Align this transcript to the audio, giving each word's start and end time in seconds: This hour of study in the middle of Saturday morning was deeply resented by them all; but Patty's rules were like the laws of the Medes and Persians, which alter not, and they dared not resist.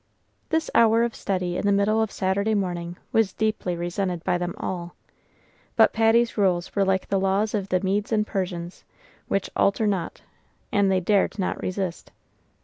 This 0.49 0.71
hour 0.73 1.03
of 1.03 1.13
study 1.13 1.57
in 1.57 1.67
the 1.67 1.71
middle 1.71 2.01
of 2.01 2.09
Saturday 2.11 2.55
morning 2.55 2.97
was 3.11 3.33
deeply 3.33 3.75
resented 3.75 4.23
by 4.23 4.39
them 4.39 4.55
all; 4.57 4.95
but 5.75 5.93
Patty's 5.93 6.39
rules 6.39 6.75
were 6.75 6.83
like 6.83 7.09
the 7.09 7.19
laws 7.19 7.53
of 7.53 7.69
the 7.69 7.81
Medes 7.81 8.11
and 8.11 8.25
Persians, 8.25 8.83
which 9.27 9.51
alter 9.55 9.85
not, 9.85 10.23
and 10.71 10.91
they 10.91 11.01
dared 11.01 11.37
not 11.37 11.61
resist. 11.61 12.11